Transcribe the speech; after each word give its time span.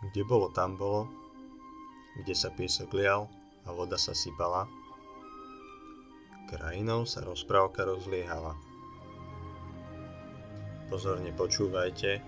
Kde 0.00 0.24
bolo, 0.24 0.48
tam 0.48 0.80
bolo, 0.80 1.12
kde 2.16 2.32
sa 2.32 2.48
piesok 2.48 2.96
lial 2.96 3.28
a 3.68 3.76
voda 3.76 4.00
sa 4.00 4.16
sypala, 4.16 4.64
krajinou 6.48 7.04
sa 7.04 7.20
rozprávka 7.20 7.84
rozliehala. 7.84 8.56
Pozorne 10.88 11.30
počúvajte, 11.36 12.18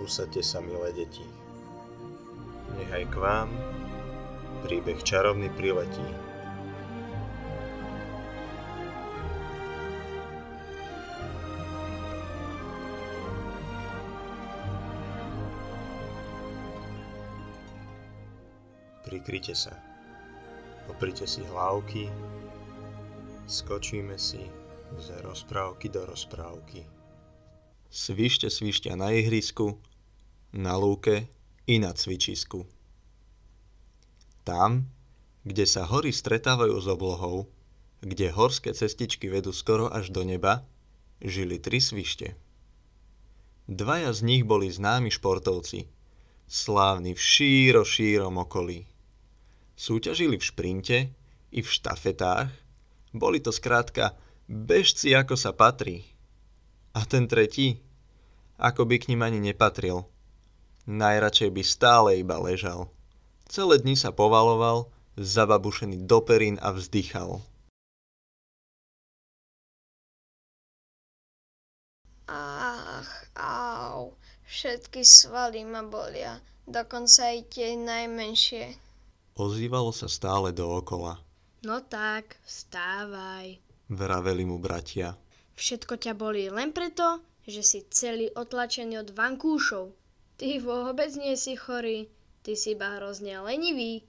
usadte 0.00 0.40
sa 0.40 0.62
milé 0.62 0.94
deti. 0.94 1.26
Nechaj 2.78 3.04
k 3.10 3.16
vám 3.18 3.50
príbeh 4.64 5.02
čarovný 5.04 5.52
priletí. 5.52 6.33
Prikryte 19.04 19.52
sa. 19.52 19.76
Oprite 20.88 21.28
si 21.28 21.44
hlavky. 21.44 22.08
Skočíme 23.44 24.16
si 24.16 24.40
z 24.96 25.06
rozprávky 25.20 25.92
do 25.92 26.08
rozprávky. 26.08 26.88
Svište 27.92 28.48
svišťa 28.48 28.96
na 28.96 29.12
ihrisku, 29.12 29.76
na 30.56 30.80
lúke 30.80 31.28
i 31.68 31.76
na 31.76 31.92
cvičisku. 31.92 32.64
Tam, 34.40 34.88
kde 35.44 35.68
sa 35.68 35.84
hory 35.84 36.08
stretávajú 36.08 36.76
s 36.80 36.88
oblohou, 36.88 37.44
kde 38.00 38.32
horské 38.32 38.72
cestičky 38.72 39.28
vedú 39.28 39.52
skoro 39.52 39.92
až 39.92 40.08
do 40.16 40.24
neba, 40.24 40.64
žili 41.20 41.60
tri 41.60 41.80
svište. 41.80 42.36
Dvaja 43.68 44.16
z 44.16 44.20
nich 44.24 44.42
boli 44.48 44.72
známi 44.72 45.12
športovci, 45.12 45.88
slávni 46.48 47.12
v 47.12 47.20
šíro 47.20 47.84
šírom 47.84 48.40
okolí. 48.40 48.93
Súťažili 49.74 50.38
v 50.38 50.44
šprinte 50.44 50.98
i 51.50 51.60
v 51.60 51.68
štafetách. 51.68 52.50
Boli 53.14 53.42
to 53.42 53.50
skrátka 53.50 54.14
bežci 54.46 55.14
ako 55.14 55.34
sa 55.34 55.50
patrí. 55.50 56.06
A 56.94 57.02
ten 57.02 57.26
tretí, 57.26 57.82
ako 58.58 58.86
by 58.86 59.02
k 59.02 59.10
ním 59.10 59.26
ani 59.26 59.42
nepatril. 59.42 60.06
Najradšej 60.86 61.50
by 61.50 61.62
stále 61.66 62.08
iba 62.22 62.38
ležal. 62.38 62.86
Celé 63.50 63.82
dni 63.82 63.98
sa 63.98 64.14
povaloval, 64.14 64.92
zababušený 65.18 66.06
do 66.06 66.22
perín 66.22 66.60
a 66.62 66.70
vzdychal. 66.70 67.42
Ach, 72.30 73.10
au, 73.36 74.16
všetky 74.48 75.04
svaly 75.04 75.66
ma 75.66 75.84
bolia, 75.84 76.40
dokonca 76.64 77.30
aj 77.30 77.38
tie 77.52 77.76
najmenšie. 77.76 78.83
Ozývalo 79.34 79.90
sa 79.90 80.06
stále 80.06 80.54
dookola. 80.54 81.18
No 81.66 81.82
tak, 81.82 82.38
vstávaj. 82.46 83.58
Vraveli 83.90 84.46
mu 84.46 84.62
bratia. 84.62 85.18
Všetko 85.58 85.98
ťa 85.98 86.12
bolí 86.14 86.46
len 86.50 86.70
preto, 86.70 87.18
že 87.42 87.66
si 87.66 87.82
celý 87.90 88.30
otlačený 88.30 89.02
od 89.02 89.10
vankúšov. 89.10 89.90
Ty 90.38 90.58
vôbec 90.62 91.10
nie 91.18 91.34
si 91.34 91.54
chorý, 91.58 92.10
ty 92.46 92.54
si 92.54 92.78
iba 92.78 92.98
hrozne 92.98 93.38
lenivý. 93.42 94.06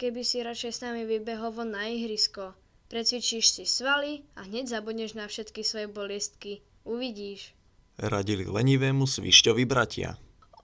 Keby 0.00 0.24
si 0.24 0.40
radšej 0.40 0.72
s 0.72 0.82
nami 0.84 1.04
vybehol 1.04 1.52
von 1.52 1.76
na 1.76 1.88
ihrisko, 1.92 2.56
precvičíš 2.88 3.44
si 3.52 3.64
svaly 3.68 4.24
a 4.36 4.48
hneď 4.48 4.72
zabudneš 4.72 5.16
na 5.16 5.28
všetky 5.28 5.60
svoje 5.60 5.88
boliestky. 5.92 6.64
Uvidíš. 6.88 7.52
Radili 8.00 8.48
lenivému 8.48 9.04
svišťovi 9.04 9.64
bratia. 9.68 10.16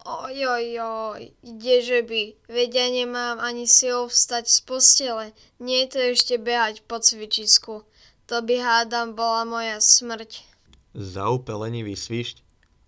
Ojojoj, 0.07 1.35
kdeže 1.43 2.07
by, 2.07 2.47
veď 2.47 2.71
ja 2.79 2.87
nemám 2.95 3.43
ani 3.43 3.67
sil 3.67 4.07
vstať 4.07 4.47
z 4.47 4.59
postele, 4.63 5.27
nie 5.59 5.83
je 5.83 5.89
to 5.91 5.99
ešte 6.15 6.35
behať 6.39 6.87
po 6.87 7.03
cvičisku. 7.03 7.83
To 8.31 8.37
by 8.39 8.55
hádam 8.63 9.19
bola 9.19 9.43
moja 9.43 9.83
smrť. 9.83 10.47
Zaupelenivý 10.95 11.99
svišť 11.99 12.39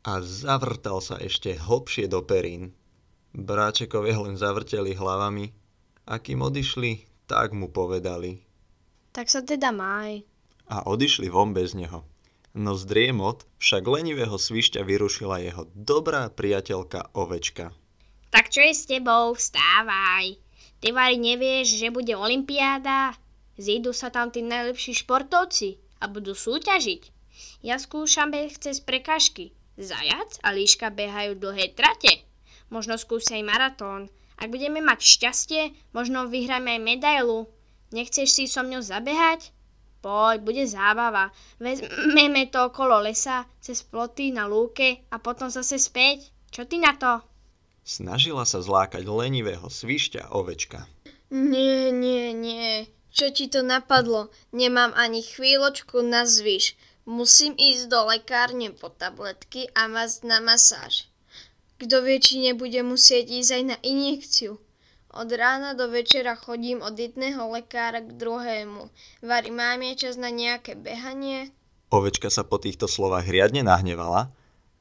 a 0.07 0.23
zavrtal 0.23 1.03
sa 1.03 1.19
ešte 1.19 1.59
hlbšie 1.59 2.07
do 2.07 2.23
perín. 2.23 2.71
Bráčekovia 3.35 4.23
len 4.23 4.39
zavrteli 4.39 4.95
hlavami 4.95 5.51
a 6.07 6.23
kým 6.23 6.39
odišli, 6.47 7.03
tak 7.27 7.51
mu 7.51 7.67
povedali. 7.67 8.39
Tak 9.11 9.27
sa 9.27 9.43
teda 9.43 9.75
maj. 9.75 10.23
A 10.71 10.87
odišli 10.87 11.27
von 11.27 11.51
bez 11.51 11.75
neho. 11.75 12.07
No 12.57 12.75
z 12.75 12.89
driemot 12.89 13.45
však 13.61 13.85
lenivého 13.85 14.35
svišťa 14.35 14.81
vyrušila 14.85 15.45
jeho 15.45 15.69
dobrá 15.77 16.33
priateľka 16.33 17.13
ovečka. 17.13 17.77
Tak 18.33 18.53
čo 18.53 18.61
je 18.65 18.73
s 18.77 18.85
tebou? 18.89 19.37
Vstávaj. 19.37 20.37
Ty 20.79 20.89
vari 20.95 21.19
nevieš, 21.19 21.81
že 21.81 21.93
bude 21.93 22.13
olimpiáda? 22.15 23.17
Zídu 23.59 23.91
sa 23.91 24.09
tam 24.15 24.31
tí 24.31 24.45
najlepší 24.45 25.03
športovci 25.03 25.81
a 25.99 26.07
budú 26.07 26.33
súťažiť. 26.33 27.03
Ja 27.67 27.77
skúšam 27.83 28.31
beh 28.31 28.55
cez 28.55 28.79
prekažky. 28.79 29.51
Zajac 29.79 30.39
a 30.43 30.55
líška 30.55 30.91
behajú 30.91 31.39
dlhé 31.39 31.75
trate. 31.75 32.23
Možno 32.71 32.99
skúsia 32.99 33.39
aj 33.39 33.47
maratón. 33.47 34.03
Ak 34.39 34.55
budeme 34.55 34.79
mať 34.79 35.03
šťastie, 35.03 35.63
možno 35.91 36.31
vyhráme 36.31 36.79
aj 36.79 36.81
medailu. 36.83 37.51
Nechceš 37.91 38.31
si 38.31 38.45
so 38.47 38.63
mňou 38.63 38.83
zabehať? 38.83 39.51
Poď, 39.99 40.39
bude 40.47 40.65
zábava. 40.67 41.35
Vezmeme 41.59 42.47
to 42.47 42.71
okolo 42.71 43.03
lesa, 43.03 43.47
cez 43.59 43.83
ploty 43.83 44.31
na 44.31 44.47
lúke 44.47 45.03
a 45.11 45.19
potom 45.19 45.51
zase 45.51 45.79
späť. 45.83 46.31
Čo 46.55 46.65
ty 46.65 46.79
na 46.79 46.95
to? 46.95 47.19
Snažila 47.83 48.45
sa 48.45 48.61
zlákať 48.61 49.03
lenivého 49.09 49.67
svišťa 49.67 50.31
ovečka. 50.31 50.87
Nie, 51.33 51.91
nie, 51.91 52.33
nie. 52.33 52.89
Čo 53.09 53.33
ti 53.33 53.51
to 53.51 53.65
napadlo? 53.65 54.31
Nemám 54.53 54.95
ani 54.95 55.25
chvíľočku 55.25 56.05
na 56.05 56.29
zvyš. 56.29 56.79
Musím 57.09 57.57
ísť 57.57 57.89
do 57.89 58.05
lekárne 58.07 58.69
po 58.77 58.93
tabletky 58.93 59.73
a 59.73 59.89
masť 59.89 60.29
na 60.29 60.39
masáž. 60.45 61.09
Kto 61.81 62.05
vie, 62.05 62.21
či 62.21 62.45
nebude 62.45 62.85
musieť 62.85 63.33
ísť 63.33 63.51
aj 63.57 63.63
na 63.65 63.77
injekciu. 63.81 64.61
Od 65.09 65.33
rána 65.33 65.73
do 65.73 65.89
večera 65.89 66.37
chodím 66.37 66.85
od 66.85 66.93
jedného 66.93 67.49
lekára 67.49 68.05
k 68.05 68.13
druhému. 68.13 68.93
Vary, 69.25 69.49
mám 69.49 69.81
je 69.81 70.05
čas 70.05 70.21
na 70.21 70.29
nejaké 70.29 70.77
behanie? 70.77 71.49
Ovečka 71.89 72.29
sa 72.29 72.45
po 72.45 72.61
týchto 72.61 72.85
slovách 72.85 73.25
riadne 73.25 73.65
nahnevala 73.65 74.29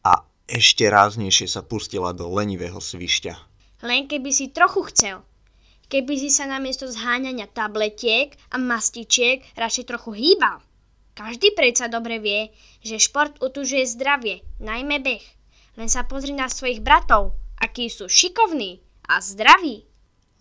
a 0.04 0.28
ešte 0.44 0.84
ráznejšie 0.92 1.48
sa 1.48 1.64
pustila 1.64 2.12
do 2.12 2.28
lenivého 2.28 2.76
svišťa. 2.76 3.34
Len 3.88 4.12
keby 4.12 4.28
si 4.36 4.52
trochu 4.52 4.84
chcel. 4.92 5.24
Keby 5.88 6.20
si 6.20 6.28
sa 6.28 6.44
namiesto 6.44 6.92
zháňania 6.92 7.48
tabletiek 7.48 8.36
a 8.52 8.60
mastičiek 8.60 9.48
radšej 9.56 9.88
trochu 9.88 10.12
hýbal. 10.12 10.60
Každý 11.16 11.56
predsa 11.56 11.88
dobre 11.88 12.20
vie, 12.20 12.52
že 12.84 13.00
šport 13.00 13.40
utužuje 13.40 13.88
zdravie, 13.96 14.44
najmä 14.60 15.00
beh. 15.00 15.24
Len 15.80 15.88
sa 15.88 16.04
pozri 16.04 16.36
na 16.36 16.52
svojich 16.52 16.84
bratov, 16.84 17.32
akí 17.64 17.88
sú 17.88 18.12
šikovní 18.12 18.84
a 19.08 19.24
zdraví. 19.24 19.87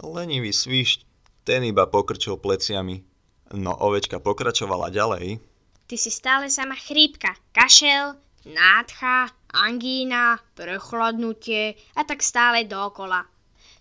Lenivý 0.01 0.53
svišť, 0.53 1.09
ten 1.47 1.65
iba 1.65 1.89
pokrčil 1.89 2.37
pleciami. 2.37 3.01
No 3.55 3.73
ovečka 3.73 4.19
pokračovala 4.19 4.91
ďalej. 4.91 5.39
Ty 5.87 5.95
si 5.95 6.11
stále 6.11 6.51
sama 6.51 6.75
chrípka, 6.75 7.33
kašel, 7.55 8.19
nádcha, 8.45 9.31
angína, 9.55 10.43
prechladnutie 10.59 11.79
a 11.95 12.03
tak 12.03 12.21
stále 12.21 12.67
dookola. 12.67 13.23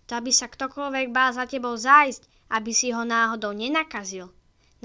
To 0.06 0.22
aby 0.22 0.30
sa 0.30 0.46
ktokoľvek 0.46 1.10
bál 1.10 1.34
za 1.34 1.50
tebou 1.50 1.74
zájsť, 1.74 2.54
aby 2.54 2.72
si 2.72 2.94
ho 2.94 3.02
náhodou 3.02 3.58
nenakazil. 3.58 4.30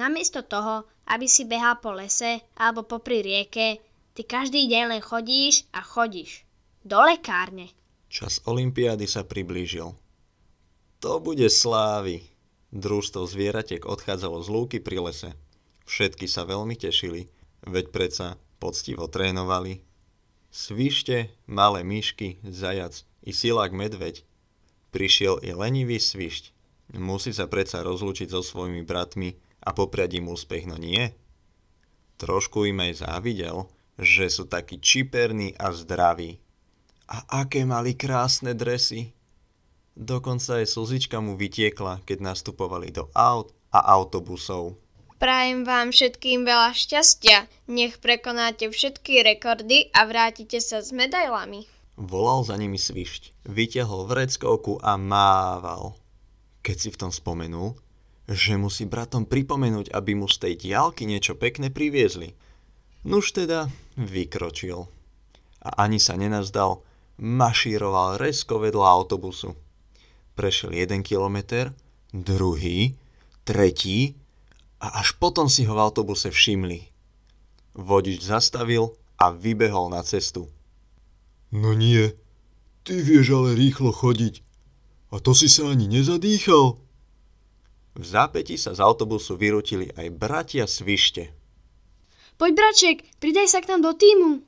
Namiesto 0.00 0.40
toho, 0.40 0.88
aby 1.12 1.28
si 1.28 1.44
behal 1.44 1.76
po 1.84 1.92
lese 1.92 2.40
alebo 2.56 2.88
popri 2.88 3.20
rieke, 3.20 3.84
ty 4.16 4.24
každý 4.24 4.64
deň 4.64 4.96
len 4.96 5.02
chodíš 5.04 5.68
a 5.76 5.84
chodíš. 5.84 6.48
Do 6.80 7.04
lekárne. 7.04 7.68
Čas 8.08 8.40
olympiády 8.48 9.04
sa 9.04 9.28
priblížil. 9.28 9.92
To 11.00 11.16
bude 11.16 11.48
slávy. 11.48 12.28
Družstvo 12.76 13.24
zvieratiek 13.24 13.88
odchádzalo 13.88 14.44
z 14.44 14.48
lúky 14.52 14.78
pri 14.84 15.00
lese. 15.00 15.32
Všetky 15.88 16.28
sa 16.28 16.44
veľmi 16.44 16.76
tešili, 16.76 17.32
veď 17.64 17.88
predsa 17.88 18.36
poctivo 18.60 19.08
trénovali. 19.08 19.80
Svište, 20.52 21.32
malé 21.48 21.80
myšky, 21.88 22.44
zajac 22.44 23.00
i 23.24 23.32
silák 23.32 23.72
medveď. 23.72 24.22
Prišiel 24.92 25.40
i 25.40 25.56
lenivý 25.56 25.96
svišť. 25.96 26.52
Musí 27.00 27.32
sa 27.32 27.48
predsa 27.48 27.80
rozlúčiť 27.80 28.28
so 28.28 28.44
svojimi 28.44 28.84
bratmi 28.84 29.40
a 29.64 29.72
popriať 29.72 30.20
im 30.20 30.28
úspech, 30.28 30.68
no 30.68 30.76
nie? 30.76 31.16
Trošku 32.20 32.68
im 32.68 32.76
aj 32.84 33.08
závidel, 33.08 33.72
že 33.96 34.28
sú 34.28 34.44
takí 34.44 34.76
čiperní 34.76 35.56
a 35.56 35.72
zdraví. 35.72 36.36
A 37.08 37.40
aké 37.40 37.64
mali 37.64 37.96
krásne 37.96 38.52
dresy. 38.52 39.16
Dokonca 40.00 40.64
aj 40.64 40.72
slzička 40.72 41.20
mu 41.20 41.36
vytiekla, 41.36 42.00
keď 42.08 42.32
nastupovali 42.32 42.88
do 42.88 43.12
aut 43.12 43.52
a 43.68 43.84
autobusov. 43.84 44.80
Prajem 45.20 45.68
vám 45.68 45.92
všetkým 45.92 46.48
veľa 46.48 46.72
šťastia, 46.72 47.44
nech 47.68 48.00
prekonáte 48.00 48.72
všetky 48.72 49.20
rekordy 49.20 49.92
a 49.92 50.08
vrátite 50.08 50.56
sa 50.64 50.80
s 50.80 50.96
medailami. 50.96 51.68
Volal 52.00 52.48
za 52.48 52.56
nimi 52.56 52.80
svišť, 52.80 53.44
vyťahol 53.44 54.08
vreckovku 54.08 54.80
a 54.80 54.96
mával. 54.96 55.92
Keď 56.64 56.76
si 56.80 56.88
v 56.88 57.00
tom 57.04 57.12
spomenul, 57.12 57.76
že 58.24 58.56
musí 58.56 58.88
bratom 58.88 59.28
pripomenúť, 59.28 59.92
aby 59.92 60.16
mu 60.16 60.24
z 60.24 60.48
tej 60.48 60.54
diálky 60.64 61.04
niečo 61.04 61.36
pekné 61.36 61.68
priviezli. 61.68 62.32
Nuž 63.04 63.36
teda 63.36 63.68
vykročil. 64.00 64.88
A 65.60 65.84
ani 65.84 66.00
sa 66.00 66.16
nenazdal, 66.16 66.80
mašíroval 67.20 68.16
resko 68.16 68.64
vedľa 68.64 68.86
autobusu. 68.88 69.52
Prešiel 70.40 70.72
jeden 70.72 71.04
kilometr, 71.04 71.76
druhý, 72.16 72.96
tretí 73.44 74.16
a 74.80 75.04
až 75.04 75.12
potom 75.20 75.52
si 75.52 75.68
ho 75.68 75.76
v 75.76 75.84
autobuse 75.84 76.32
všimli. 76.32 76.88
Vodič 77.76 78.24
zastavil 78.24 78.96
a 79.20 79.36
vybehol 79.36 79.92
na 79.92 80.00
cestu. 80.00 80.48
No 81.52 81.76
nie, 81.76 82.16
ty 82.88 83.04
vieš 83.04 83.36
ale 83.36 83.52
rýchlo 83.52 83.92
chodiť. 83.92 84.40
A 85.12 85.20
to 85.20 85.36
si 85.36 85.52
sa 85.52 85.68
ani 85.68 85.84
nezadýchal. 85.84 86.80
V 88.00 88.04
zápäti 88.08 88.56
sa 88.56 88.72
z 88.72 88.80
autobusu 88.80 89.36
vyrutili 89.36 89.92
aj 89.92 90.08
bratia 90.08 90.64
Svište. 90.64 91.36
Poď, 92.40 92.56
braček, 92.56 92.96
pridaj 93.20 93.44
sa 93.44 93.60
k 93.60 93.76
nám 93.76 93.84
do 93.84 93.92
týmu. 93.92 94.40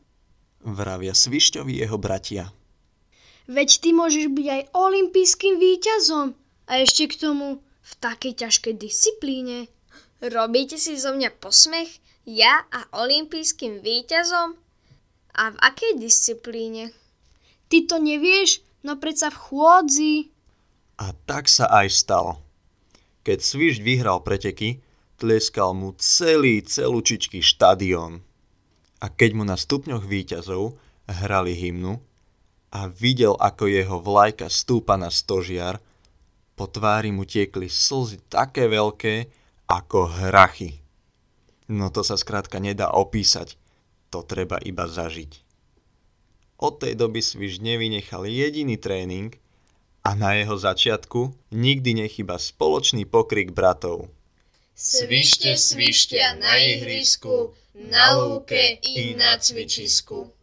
Vravia 0.65 1.13
Svišťovi 1.13 1.85
jeho 1.85 2.01
bratia. 2.01 2.49
Veď 3.51 3.83
ty 3.83 3.91
môžeš 3.91 4.31
byť 4.31 4.47
aj 4.47 4.63
olimpijským 4.71 5.59
víťazom. 5.59 6.39
A 6.71 6.73
ešte 6.83 7.11
k 7.11 7.19
tomu 7.19 7.59
v 7.63 7.93
takej 7.99 8.47
ťažkej 8.47 8.75
disciplíne. 8.79 9.67
Robíte 10.23 10.79
si 10.79 10.95
zo 10.95 11.11
mňa 11.11 11.35
posmech? 11.43 11.99
Ja 12.23 12.63
a 12.71 12.87
olimpijským 12.95 13.83
víťazom? 13.83 14.55
A 15.35 15.45
v 15.51 15.57
akej 15.59 15.99
disciplíne? 15.99 16.95
Ty 17.67 17.91
to 17.91 17.99
nevieš? 17.99 18.63
No 18.87 18.95
predsa 19.03 19.35
v 19.35 19.43
chôdzi. 19.43 20.15
A 21.03 21.11
tak 21.27 21.51
sa 21.51 21.67
aj 21.67 21.89
stalo. 21.91 22.39
Keď 23.27 23.39
Svišť 23.43 23.81
vyhral 23.83 24.23
preteky, 24.23 24.83
tleskal 25.19 25.75
mu 25.75 25.95
celý 25.99 26.63
celúčičký 26.63 27.43
štadión. 27.43 28.23
A 29.03 29.11
keď 29.11 29.31
mu 29.35 29.43
na 29.43 29.59
stupňoch 29.59 30.07
víťazov 30.07 30.79
hrali 31.11 31.59
hymnu 31.59 31.99
a 32.73 32.89
videl, 32.89 33.37
ako 33.37 33.69
jeho 33.69 34.01
vlajka 34.01 34.49
stúpa 34.49 34.97
na 34.97 35.13
stožiar, 35.13 35.77
po 36.57 36.65
tvári 36.65 37.13
mu 37.13 37.29
tiekli 37.29 37.69
slzy 37.69 38.25
také 38.33 38.69
veľké, 38.69 39.29
ako 39.69 40.09
hrachy. 40.09 40.81
No 41.69 41.93
to 41.93 42.05
sa 42.05 42.17
skrátka 42.17 42.61
nedá 42.61 42.93
opísať, 42.93 43.57
to 44.09 44.25
treba 44.25 44.61
iba 44.61 44.89
zažiť. 44.89 45.45
Od 46.63 46.79
tej 46.81 46.95
doby 46.95 47.21
Sviš 47.21 47.59
nevynechal 47.59 48.29
jediný 48.29 48.77
tréning 48.79 49.35
a 50.07 50.15
na 50.15 50.37
jeho 50.39 50.55
začiatku 50.55 51.35
nikdy 51.51 52.07
nechyba 52.07 52.39
spoločný 52.39 53.05
pokrik 53.09 53.51
bratov. 53.51 54.09
Svište, 54.73 55.55
svišťa 55.59 56.41
na 56.41 56.57
ihrisku, 56.59 57.53
na 57.77 58.17
lúke 58.17 58.81
i 58.83 59.15
na 59.15 59.37
cvičisku. 59.37 60.42